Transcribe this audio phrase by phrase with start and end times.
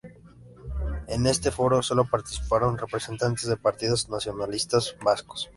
[1.07, 5.47] En este foro sólo participaron representantes de partidos nacionalistas vascos.